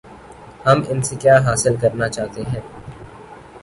[0.65, 2.61] ہم ان سے کیا حاصل کرنا چاہتے ہیں؟